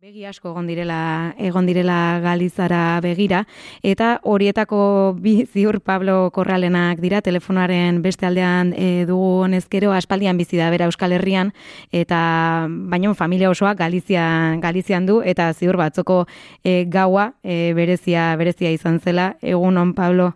[0.00, 3.42] Begi asko egon direla, egon direla Galizara begira.
[3.84, 4.78] Eta horietako
[5.20, 10.88] bi ziur Pablo Korralenak dira telefonoaren beste aldean e, dugu honezkero aspaldian bizi da bera
[10.88, 11.52] Euskal Herrian.
[11.92, 12.22] Eta
[12.88, 16.22] baino familia osoa Galizian Galizian du eta ziur batzoko
[16.64, 19.34] e, gaua e, berezia berezia izan zela.
[19.42, 20.32] Egunon Pablo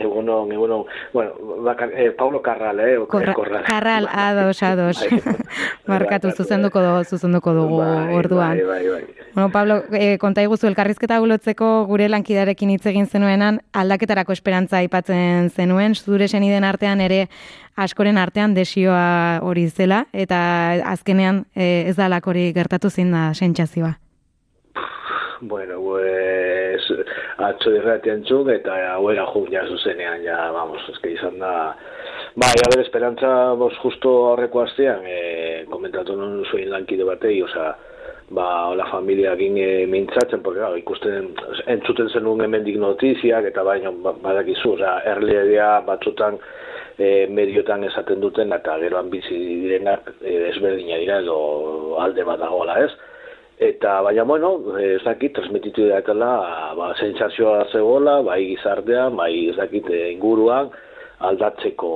[0.00, 0.84] Egunon, egunon.
[1.12, 2.98] Bueno, bakar, eh, Paulo Carral, eh?
[3.06, 3.64] Korra, Korral.
[3.64, 5.04] Carral, ados, ados.
[5.86, 8.56] Markatu, zuzenduko, du, zuzenduko dugu bai, orduan.
[8.56, 9.04] Bai, bai, bai.
[9.34, 15.50] Bueno, Pablo, eh, konta iguzu, elkarrizketa gulotzeko gure lankidarekin hitz egin zenuenan, aldaketarako esperantza aipatzen
[15.50, 17.28] zenuen, zure den artean ere
[17.76, 23.98] askoren artean desioa hori zela, eta azkenean eh, ez da hori gertatu zein da sentsazioa.
[25.42, 26.84] Bueno, pues
[27.40, 31.52] atzo irratian txuk eta hauera juk ja zuzenean, ja, vamos, eske izan da...
[32.36, 37.72] Bai, a ver, esperantza, bos, justo aurreko astean, eh, komentatu non zuen lankide batei, oza,
[38.36, 41.32] ba, la familia gin e, mintzatzen, porque, claro, ikusten,
[41.72, 46.36] entzuten zenun hemendik notiziak, eta baina, ba, badakizu, oza, erlea batzutan,
[46.98, 52.82] e, mediotan esaten duten, eta geroan bizi direnak, e, ezberdina dira, edo alde bat dagoela,
[52.84, 53.09] ez?
[53.60, 56.30] Eta, baina, bueno, ez dakit, transmititu dakela,
[56.78, 60.70] ba, sentsazioa zegoela, bai gizartea, bai ez dakit, eh, inguruan,
[61.28, 61.90] aldatzeko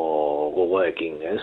[0.53, 1.41] gogoekin, ez?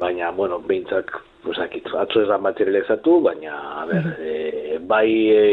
[0.00, 1.12] Baina, bueno, behintzak,
[1.44, 5.44] ez dakit, atzo ez da materializatu, baina, a ber, e, bai e,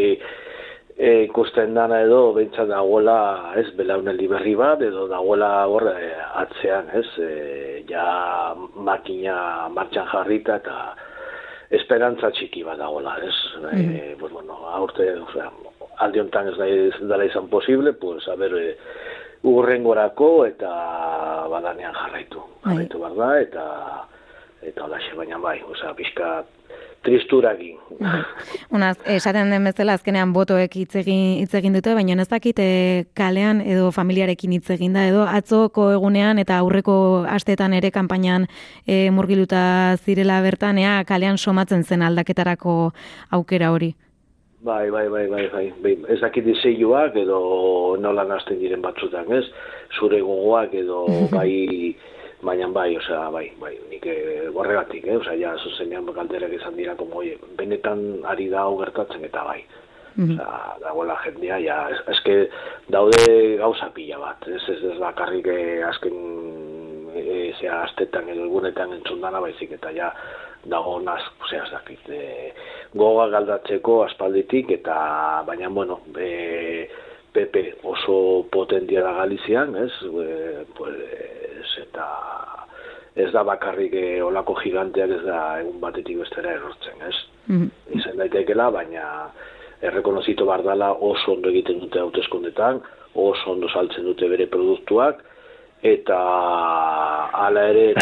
[0.95, 3.19] e, ikusten dana edo, behintzak dagoela,
[3.59, 7.07] ez, belauneldi berri bat, edo dagoela hor atzean, ez?
[7.19, 8.07] E, ja
[8.87, 10.81] makina martxan jarrita eta,
[11.71, 13.35] esperantza txiki bat dagoela, ez?
[13.61, 15.49] Mm e, pues, bueno, aurte, o sea,
[16.03, 16.57] alde honetan ez
[16.99, 18.77] dela izan posible, pues, a ber, e,
[19.43, 20.71] urrengorako eta
[21.49, 22.43] badanean jarraitu.
[22.63, 22.73] Bai.
[22.75, 23.13] Jarraitu, bai.
[23.17, 23.65] da, eta
[24.61, 26.43] eta hola baina bai, osea, pixka
[27.03, 27.77] tristuragin.
[28.75, 33.05] Una, esaten den bezala azkenean botoek hitz egin hitz egin dute, baina ez dakit e,
[33.17, 38.47] kalean edo familiarekin hitz egin da edo atzoko egunean eta aurreko asteetan ere kanpainan
[38.85, 42.93] e, murgiluta zirela bertan ea kalean somatzen zen aldaketarako
[43.31, 43.95] aukera hori.
[44.61, 45.95] Bai, bai, bai, bai, bai, bai.
[46.13, 49.45] Ez dakit edo nola nazten diren batzutan, ez?
[49.97, 51.05] Zure gogoak edo
[51.37, 51.95] bai
[52.41, 54.15] baina bai, osea, bai, bai, nik e,
[54.53, 59.43] horregatik, eh, osea, ja, zuzenean galderak izan dira, como, oie, benetan ari da gertatzen eta
[59.43, 59.63] bai.
[60.15, 60.33] Mm -hmm.
[60.33, 62.49] Osea, dagoela jendea, ja, eske
[62.89, 66.17] daude gauza pila bat, ez ez ez bakarrik eh, azken
[67.15, 70.11] e, zea astetan edo egunetan entzun dana baizik eta ja
[70.65, 71.21] dago naz,
[71.51, 72.53] ez dakit, e,
[72.93, 76.89] goga galdatzeko aspalditik eta baina, bueno, e,
[77.31, 79.91] Pepe oso potentia da Galizian, ez?
[80.03, 82.07] E, pues, eta
[83.15, 87.15] ez da bakarrik e, olako giganteak ez da egun batetik bestera erortzen, ez?
[87.47, 87.97] Mm -hmm.
[87.99, 89.05] Izan daitekela, baina
[89.81, 92.81] errekonozito bardala oso ondo egiten dute hauteskundetan,
[93.15, 95.23] oso ondo saltzen dute bere produktuak,
[95.81, 96.17] eta
[97.33, 97.93] hala ere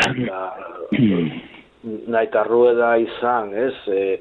[2.11, 3.75] nahi eta rueda izan, ez?
[3.87, 4.19] E,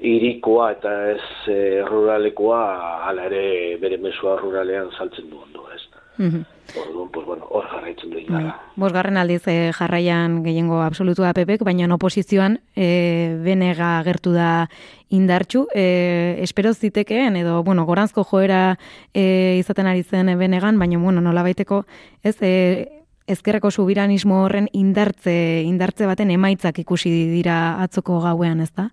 [0.00, 2.60] irikoa eta ez e, ruralekoa
[3.08, 5.82] hala ere bere mesua ruralean saltzen du ondo, ez?
[6.18, 8.56] Mm Orduan, pues bueno, hor jarraitzen du indarra.
[8.58, 8.72] Bai.
[8.82, 14.68] Bosgarren aldiz eh, jarraian gehiengo absolutua pepek, baina oposizioan eh, benega gertu da
[15.08, 15.66] indartxu.
[15.74, 18.78] Eh, espero zitekeen, edo, bueno, goranzko joera
[19.14, 21.84] eh, izaten ari zen benegan, baina, bueno, nola baiteko,
[22.22, 28.90] ez, eh, ezkerreko subiranismo horren indartze, indartze baten emaitzak ikusi dira atzoko gauean, ez da?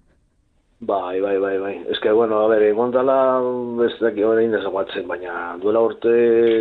[0.85, 1.85] Bai, bai, bai, bai.
[1.87, 3.15] Ez que, bueno, a ber, egon dala,
[3.85, 6.11] ez daki hori indezaguatzen, baina duela urte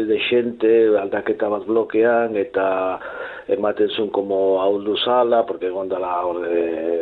[0.07, 2.67] de xente, aldaketa bat blokean, eta
[3.57, 6.53] ematen zuen como hauldu zala, porque egon dala hori,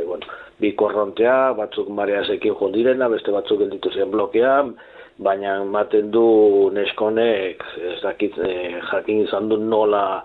[0.07, 4.73] bueno, bi korrontea, batzuk marea zekin jondirena, beste batzuk gelditu zen blokean,
[5.21, 6.27] baina ematen du
[6.73, 10.23] neskonek, ez dakit, eh, jakin izan du nola,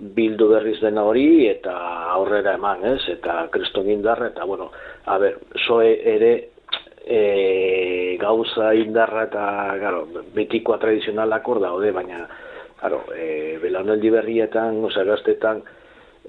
[0.00, 1.74] bildu berriz dena hori eta
[2.14, 3.00] aurrera eman, ez?
[3.12, 4.70] Eta kriston indarra eta bueno,
[5.06, 6.32] a ber, soe ere
[7.04, 9.44] e, gauza indarra eta
[9.78, 12.24] claro, betikoa tradizionalak hor daude, baina
[12.80, 15.60] claro, e, belaunaldi berrietan, osea gaztetan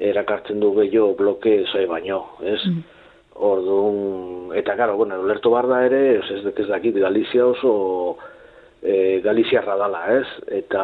[0.02, 2.60] erakartzen du gehiago bloke soe baino, ez?
[2.68, 2.84] Mm.
[3.42, 8.18] Orduan, eta claro, bueno, lertu bar da ere, ez ez dakit Galizia oso
[8.82, 10.28] e, Galiziarra dala, ez?
[10.62, 10.84] Eta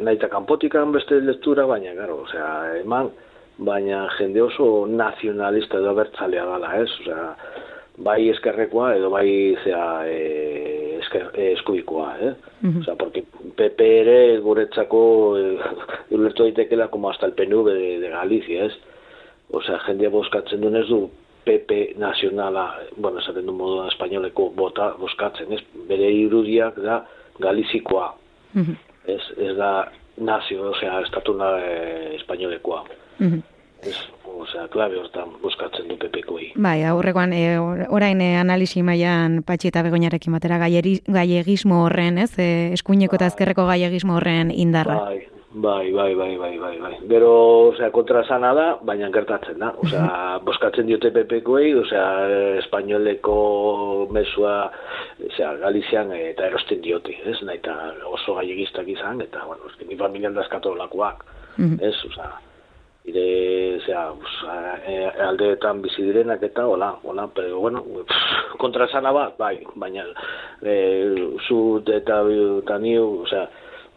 [0.00, 2.50] nahi eta kanpotikan beste lectura, baina, garo, osea,
[2.82, 3.10] eman,
[3.58, 6.90] baina jende oso nazionalista edo bertzalea dala, ez?
[7.00, 7.28] Osea,
[8.06, 9.28] bai eskerrekoa edo bai
[9.64, 12.34] zea e, esker, e, eskubikoa, eh?
[12.60, 13.24] Mm Osea, porque
[13.56, 15.00] PP ere guretzako
[15.38, 15.46] e,
[16.10, 18.74] ulertu daitekela como hasta el PNV de, de Galicia, ez?
[19.50, 21.06] Osea, jende boskatzen duen ez du
[21.46, 22.66] PP nazionala,
[22.96, 25.62] bueno, esaten du modu espainoleko bota boskatzen, ez?
[25.88, 27.04] Bere irudiak da
[27.40, 28.10] galizikoa.
[28.54, 29.86] Mm ez, ez da
[30.18, 31.76] nazio, osea, estatuna e,
[32.20, 32.84] espainolekoa.
[33.20, 33.44] Mm
[33.86, 33.94] Ez,
[34.24, 36.46] osea, klabe hortan boskatzen du PP-koi.
[36.64, 37.58] Bai, aurrekoan, e,
[37.92, 42.32] orain e, analisi mailan patxi eta begoinarekin batera gaiegismo horren, ez?
[42.40, 44.96] E, eskuineko eta ezkerreko gaiegismo horren indarra.
[45.04, 45.20] Bai,
[45.54, 46.96] Bai, bai, bai, bai, bai, bai.
[47.08, 49.70] Gero, osea, kontra sana da, baina gertatzen da.
[49.78, 52.06] Osea, boskatzen diote PPkoei, osea,
[52.58, 54.56] espainoleko mesua,
[55.30, 57.38] osea, Galizian eta erosten diote, ez?
[57.46, 57.76] Naita
[58.10, 61.22] oso gaiegistak izan, eta, bueno, eski, ni familian dazkatu lakuak,
[61.78, 61.94] ez?
[62.10, 62.32] Osea,
[63.06, 63.28] ire,
[63.78, 64.02] osea,
[64.82, 64.96] e,
[65.28, 67.84] aldeetan bizi direnak eta, hola, hola, pero, bueno,
[68.58, 70.04] kontra sana bat, bai, baina,
[70.60, 70.74] e,
[71.46, 73.46] zu eta, eta niu, osea,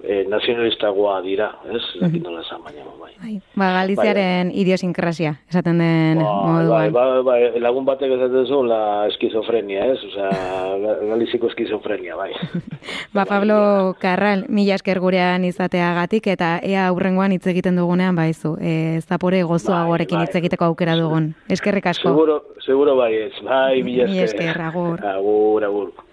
[0.04, 1.82] e, nazionalistagoa dira, ez?
[2.02, 2.24] Mm -hmm.
[2.24, 3.14] nola esan baina, bai.
[3.22, 3.42] bai.
[3.56, 6.94] Ba, Galiziaren bai, idiosinkrazia, esaten den ba, moduan.
[6.94, 10.00] Bai, bai, bai, lagun batek esaten zu, la eskizofrenia, ez?
[10.04, 10.30] Osea,
[11.10, 12.32] Galiziko eskizofrenia, bai.
[13.16, 19.02] ba, Pablo Carral, mila esker gurean izateagatik, eta ea aurrengoan hitz egiten dugunean, baizu, e,
[19.02, 20.24] zapore gozoa bai, bai.
[20.24, 21.36] hitz egiteko aukera dugun.
[21.50, 22.10] Eskerrik asko.
[22.10, 24.16] Seguro, seguro bai ez, bai, mila esker.
[24.16, 25.06] Mila esker, agur.
[25.06, 26.09] Agur, agur.